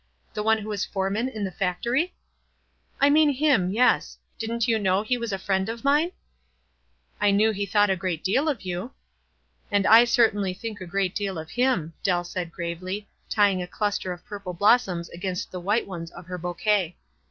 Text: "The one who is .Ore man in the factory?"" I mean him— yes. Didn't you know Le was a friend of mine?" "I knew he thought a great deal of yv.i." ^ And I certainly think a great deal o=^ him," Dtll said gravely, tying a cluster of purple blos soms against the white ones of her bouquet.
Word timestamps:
"The 0.33 0.41
one 0.41 0.57
who 0.57 0.71
is 0.71 0.87
.Ore 0.95 1.11
man 1.11 1.29
in 1.29 1.43
the 1.43 1.51
factory?"" 1.51 2.15
I 2.99 3.11
mean 3.11 3.29
him— 3.29 3.69
yes. 3.71 4.17
Didn't 4.39 4.67
you 4.67 4.79
know 4.79 5.05
Le 5.07 5.19
was 5.19 5.31
a 5.31 5.37
friend 5.37 5.69
of 5.69 5.83
mine?" 5.83 6.11
"I 7.21 7.29
knew 7.29 7.51
he 7.51 7.67
thought 7.67 7.91
a 7.91 7.95
great 7.95 8.23
deal 8.23 8.49
of 8.49 8.57
yv.i." 8.61 8.83
^ 8.87 8.91
And 9.69 9.85
I 9.85 10.05
certainly 10.05 10.55
think 10.55 10.81
a 10.81 10.87
great 10.87 11.13
deal 11.13 11.35
o=^ 11.37 11.47
him," 11.47 11.93
Dtll 12.03 12.25
said 12.25 12.51
gravely, 12.51 13.09
tying 13.29 13.61
a 13.61 13.67
cluster 13.67 14.11
of 14.11 14.25
purple 14.25 14.53
blos 14.53 14.85
soms 14.85 15.07
against 15.13 15.51
the 15.51 15.59
white 15.59 15.85
ones 15.85 16.09
of 16.09 16.25
her 16.25 16.39
bouquet. 16.39 16.97